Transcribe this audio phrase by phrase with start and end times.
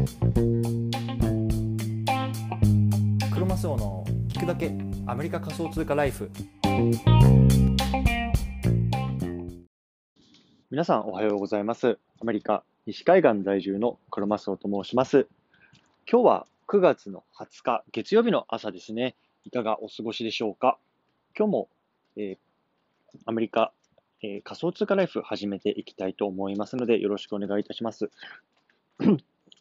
[0.00, 0.06] ク
[3.38, 4.72] ロマスオの聞くだけ
[5.06, 6.30] アメリカ仮想通貨ライフ
[10.70, 11.98] 皆さんおはようございます。
[12.18, 15.28] アメリカ西海岸在住のクロマスオと申します。
[16.10, 19.16] 今日は9月の20日月曜日の朝ですね。
[19.44, 20.78] いかがお過ごしでしょうか？
[21.38, 21.68] 今日も、
[22.16, 22.38] えー
[23.26, 23.72] アメリカ、
[24.22, 28.10] えー仮想通貨ライフ始めていきたいと思いますのでよろしくお願いいたします。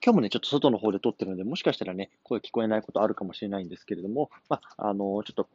[0.01, 5.49] 今日もね、ちょっと外の方で撮ってるので、もしかしたらね、声聞こえないことあるかもしれないんですけれども、まあ、あのちょっと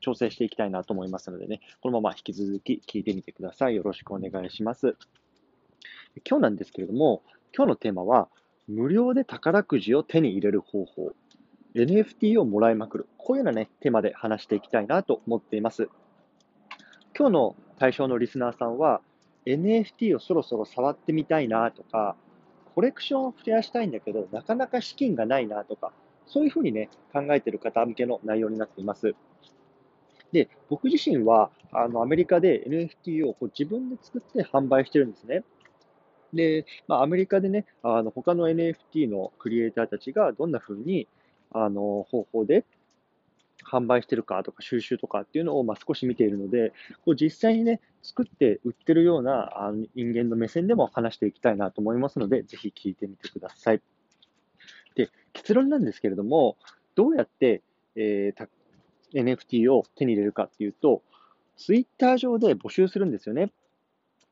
[0.00, 3.76] 調整していきたいなと思いますのでね、このまま引き続き聞いてみてください。
[3.76, 4.96] よろしくお願いします。
[6.28, 7.22] 今日なんですけれども、
[7.54, 8.28] 今日のテーマは、
[8.68, 11.12] 無料で宝くじを手に入れる方法、
[11.74, 15.88] NFT をもらいまくる、こういうようなね、テーマで話していきたいなと思っています。
[17.16, 19.00] 今日の対象のリスナーさんは、
[19.46, 22.16] NFT をそろそろ触ってみたいなとか、
[22.78, 25.90] コレクションを増やしたいんだけど、なかなか資金がないなとか、
[26.28, 29.16] そういうふうにね、考えてる方向けの内容になっています。
[30.30, 35.42] で、僕自身は、あの、アメリカで NFT をこう自分で作って販売してるんですね。
[36.32, 41.08] で、まあ、アメリカでね、あの、他の NFT のクリエイターたちがどんな風に、
[41.50, 42.64] あの、方法で
[43.70, 46.72] 販売してるかとか収集とかっていうのを、まあ、少し見ているので、
[47.04, 53.82] こう実際にね、作って売ってるようなあ人間の目線でも話していきたいなと思いますので、ぜひ聞いてみてください。
[54.94, 56.56] で、結論なんですけれども、
[56.94, 57.62] どうやって、
[57.94, 58.48] えー
[59.14, 61.02] NFT を手に入れるかっていうと、
[61.56, 63.50] ツイッター上で募集するんですよね。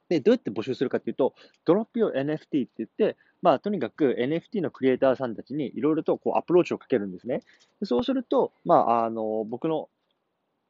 [0.08, 7.42] で、どうやって募集するかっていうと、ドロップ用 NFT って言って、まあ、とにかく NFT のクリエイターさんたちにいろいろとこうアプローチをかけるんですね。
[7.80, 9.88] でそうすると、まあ、あの、僕の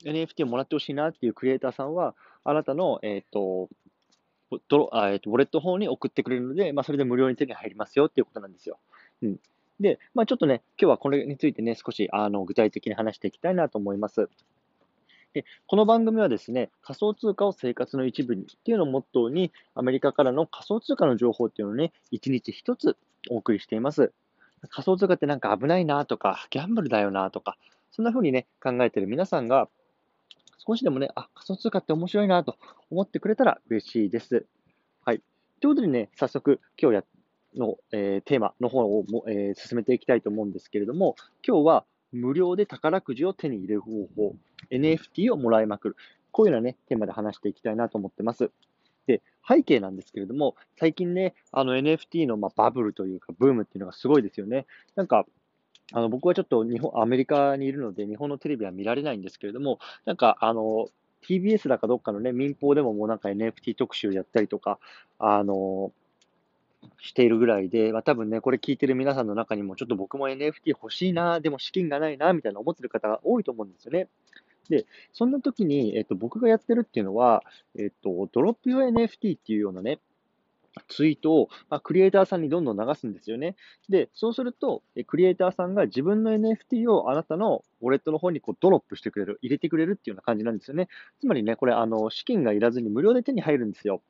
[0.05, 3.69] NFT をもらってほしいなっていうクリエイターさんは、あなたの、えっ、と、
[4.69, 8.78] ドロあえーとウォレット方に送ってくれるので、まあ、それで無料に手に入りますよっていうことなんですよ。
[9.23, 9.41] うん。
[9.81, 14.28] で、まあ、ちょっとね、今日はこれについてね、少しあの具体的に話していきたいなと思います。
[15.37, 22.97] で、この番組はですね、仮想通貨を生活の一部にっていうのをモットーに、アメリカからの仮想通貨の情報っていうのをね、一日一つ
[23.29, 24.15] お送りしています。
[24.71, 27.59] 仮想通貨ってなんか危ないなとか、ギャンブルだよなとか、
[27.91, 29.69] そんな風にね、考えてる皆さんが、
[30.67, 32.57] 少しでもね、あ、仮想通貨って面白いなと
[32.91, 34.47] 思ってくれたら嬉しいです。
[35.05, 35.21] はい。
[35.61, 37.05] ということでね、早速、今日や、
[37.57, 41.15] の、えーテーマの方をも、えー進めていきたいと思うんですけれども、
[41.47, 44.35] 今日は無料で宝くじを手に入れる方法、
[44.71, 45.97] NFT をもらいまくる。
[46.32, 48.50] こういうようなね、テーマで話していきたいなと思ってます。
[49.06, 54.66] で、背景なんですけれども、最近ね、あの NFT のまあバブルというか、ブームっていうのがすごいですよね。
[54.97, 55.26] なんか、
[55.93, 60.88] あの僕はちょっと日本、アメリカにいるので、日本のテレビは見られないんですけれども、なんか、あの、
[61.22, 64.78] TBS だかどっかのね、民放でももうなんか NFT 特集やったりとか、
[65.19, 65.93] あの、
[67.00, 74.09] しているぐらいで、まあ、多分ね、これ聞いてる皆さんの中にも、ちょっと僕も NFT 欲しいな、でも資金がないな、みたいな思ってる方が多いと思うんですよね。
[74.69, 77.43] で、そんな時に、えっと、僕がやってるっていうのは、
[77.78, 80.00] えっと、ドロップ用 NFT っていうようなね、
[80.88, 83.56] ツイートを、まあ、クリエイターさんにどんどん流すんですよね。
[83.88, 90.88] で、そうすると、クリエイターさんが自分の NFT をあなたのウォレットの方にこうドロップしてくれる、入れてくれるっていうような感じなんですよね。
[91.21, 94.03] つまりね、これ、あの、資金がいらずに無料で手に入るんですよ。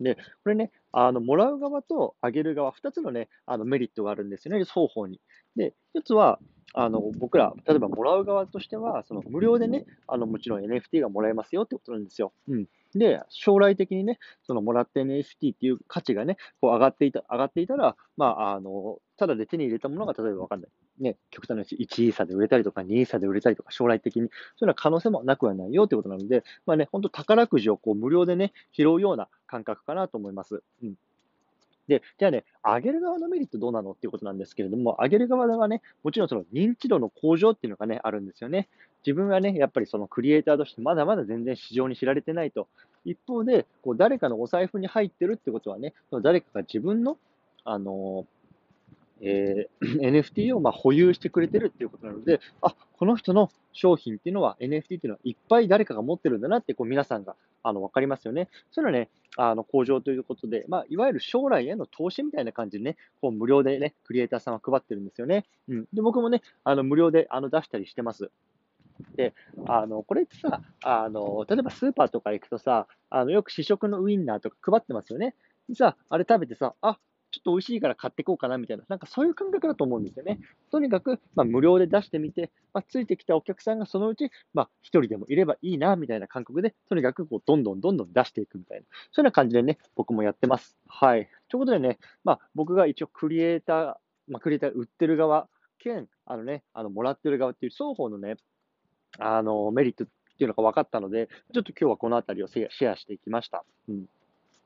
[0.00, 5.20] で、これね、あの、もらう側とあげる側、二つのね、あの、メリットがあるんですよね、双方に。
[5.56, 6.38] で、一つは、
[6.74, 12.32] あの、僕ら、例えばもらう側としては、その無料でね、あの、もちろん NFT がもらえますよってことなんですよ。
[12.48, 12.66] うん。
[12.94, 20.70] で、将来的にね、そのもらった NFT っていう価値がね、こう上がっていた、上がっていたら、まあ、あの、ただで手に入れたものが、例えばわかんない。
[21.00, 30.62] ね、極端な話、1イーサで売れたりとか、2イーサで売れたりとか、将来的に、そういうような可能性もなくはないよってことなので、まあね、本当宝くじをこう無料でね、拾うような感覚かなと思います。
[30.82, 30.94] うん。
[31.88, 38.68] で、じゃあね、上げる側のメリットどうなのっていうことなんですけれども、上げる側ではね、もちろんその認知度の向上っていうのがね、あるんですよね。
[39.06, 42.68] 自分はね、やっぱりそのクリエイターとしてまだまだ全然市場に知られてないと。
[43.04, 47.16] 一方で、こう誰かのお財布に入ってるってことはね、その誰かが自分の、
[47.64, 48.26] あの
[49.20, 58.48] えー NFT をまあ保有してくれてるっていうことなので、あ、この人の商品っていうのは、NFT っていうのはいっぱい誰かが持ってるんだなって、こう皆さんが、あの、わかりますよね。
[58.70, 65.44] そういうのはね、あの、向上ということで、まあ、いわゆる将来への投資みたいな感じでね、こう無料でね、クリエイターさんは配ってるんですよね。
[65.68, 65.86] うん。
[65.92, 68.30] で、僕もね、あの、無料で、あの、出したりしてます。
[69.16, 69.34] で、
[69.66, 75.34] あの、これってさ、あの、例えばスーパーとか行くとさ、あの、よく試食のウインナーとか配ってますよね。
[75.68, 76.98] でさ、あれ食べてさ、あ、
[77.38, 80.40] ちょっと美味しいから買ってこうかなみたいな、なんかそういう感覚だと思うんですよね。
[80.72, 90.76] とにかく、まあ、無料で出してみて、まあ、ついてきたお客さんがそのうち、まあ、一人でもいればいいな、みたいな感覚で、とにかくこう、どんどんどんどん出していくみたいな、そういうような感じでね、僕もやってます。
[90.88, 91.28] はい。
[91.48, 93.96] ということでね、まあ、僕が一応クリエイター
[94.28, 95.48] まあ、クリエイター売ってる側、
[95.78, 98.36] 兼、あのね、あの、もらってる側っていう双方のね、
[99.18, 103.64] あの、メリットっていうのが分かったので、ちょっと今日はこのあたりをシェアしていきました。
[103.88, 104.06] うん。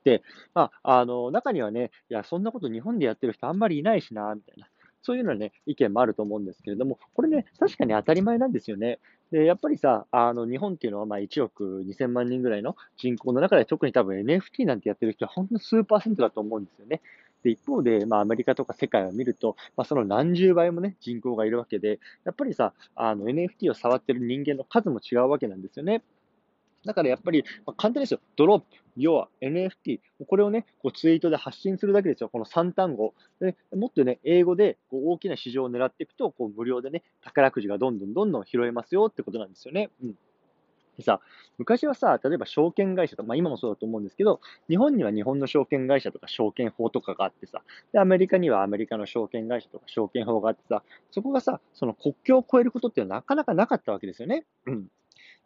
[0.04, 0.22] で、
[0.54, 4.68] まあ、あの、中にはね、いや、そんなこと日本でやってる人あんまりいないしな、みたいな。
[5.02, 9.00] そういうのね、意見もあると思うんですけれども、これね、確かに当たり前なんですよね。
[9.32, 17.00] で、やっぱりさ、あの、日本っていうのはまあ1億2000万人ぐらいの人口の中で特に多分 NFT なんてやってる人はほんの数パーセントだと思うんですよね。
[17.42, 26.04] で、一方で、まあ、アメリカとか世界を見ると、まあ、その何十倍もね、人口がいるわけで、やっぱりさ、あの、NFT を触ってる人間の数も違うわけなんですよね。
[26.84, 28.20] だからやっぱり、まあ、簡単ですよ。
[28.36, 30.00] ドロップ、要は NFT。
[30.26, 32.28] これをね、こうツイートで発信するだけですよ。
[32.28, 33.14] この3単語。
[33.40, 39.90] でもっとね、英語でこう大きな市場を狙っていくと、こう無料でね、宝くじがどんどんどんどん拾えますよってことなんですよね。
[40.02, 40.14] うん。
[40.96, 41.20] でさ、
[41.58, 47.62] 昔はさ、例えば証券会社とか、まあ今もそうだと思うんですけど、日本には日本の証券会社とか証券法とかがあってさ、
[47.92, 54.44] で、アメリカにはアメリカの証券会社とか証券法があってさ、そこがさ、その国境を越えることってなかなかなかったわけですよね。
[54.66, 54.88] うん。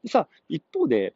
[0.03, 1.15] でさ、一方で、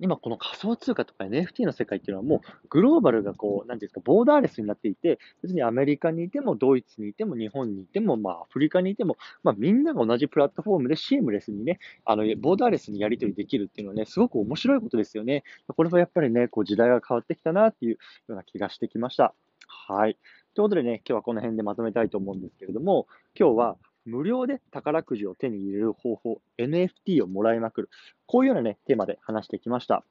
[0.00, 15.44] 今この仮想通貨とか NFT の世界っていうのはもうグローバルがこう、なんていうんですか、ボーダーレスになっていて、別にアメリカにいても、ドイツにいても、日本にいても、まあアフリカにいても、まあみんなが同じプラットフォームでシームレスにね、あの、ボーダーレスにやり取りできるっていうのはね、すごく面白いことですよね。
[15.68, 17.98] これはやっぱりね、こう時代が変わってきたなっていうよ
[18.28, 19.34] うな気がしてきました。
[19.66, 20.16] はい。
[20.54, 23.06] ということでね、今日はこの辺でまとめたいと思うんですけれども、
[23.38, 27.90] 今日は無料で宝くじを手に入れる方法、NFT をもらいまくる。
[28.26, 30.04] こういうようなね、テーマで話してきました。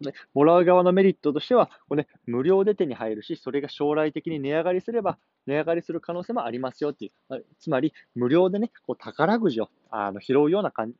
[0.00, 10.96] ね、もらう側のメリットとしては、これ、ね、無料で手に入るし、それが将来的に値上がりすれば、値上がりする可能性もありますよっていう、つまり、無料でね、こう宝くじをあの拾うような感じ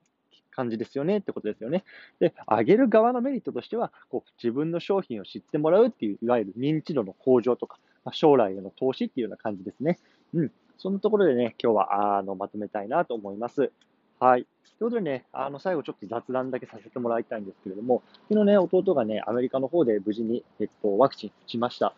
[0.59, 1.85] 感じですよねってことですよね。
[2.19, 10.01] で、上げる側のメリットとしては、こう自分の商品を知ってもらうっていう、いわゆる認知度の向上とか、まあ、将来への投資っていうような感じですね。
[10.35, 10.53] うん。
[10.79, 13.73] そんなところでね、今日はあのまとめたいなと思います。
[14.21, 14.47] はい。
[14.79, 21.95] ということでね、あの、最後ちょっと雑談だけさせてもらいたいんですけれども、昨日ね、弟がね、アメリカの方で無事に、えっと、ワクチン打ちました。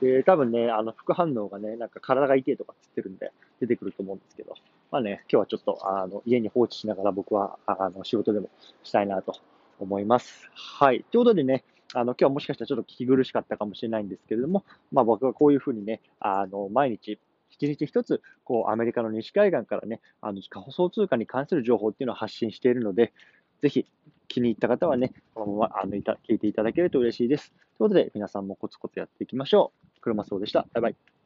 [0.00, 4.54] で、多分ね、あの、副反応がね、なんか体が痛いとかつってるんで、出てくると思うんですけど、
[4.90, 8.48] まあね、今日はちょっと、あの、家に放置しながら僕は、あの、仕事でも
[8.82, 9.36] したいなと
[9.78, 10.50] 思います。
[10.54, 11.04] はい。
[11.10, 11.64] ということでね、
[11.94, 17.18] あの、今日はもしかしたらちょっと聞き苦しかったかもしれないんですけれども、まあ僕はこういうふうにね、あの、毎日、
[17.52, 23.12] 一日一つ、こう、アメリカの西海岸からね、あの、仮想通貨に関する情報っていうのを発信しているので、
[23.60, 23.86] ぜひ
[24.28, 27.52] 気に入った方はね、このままあのいた聞いていただけると嬉しいです。
[27.52, 30.00] ということで、皆さんもコツコツやっていきましょう。
[30.00, 30.66] 車そうでした。
[30.72, 31.21] バイバイ。